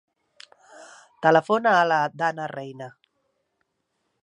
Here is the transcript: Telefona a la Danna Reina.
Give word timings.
Telefona 1.25 1.75
a 1.81 1.85
la 1.91 1.99
Danna 2.23 2.49
Reina. 2.55 2.91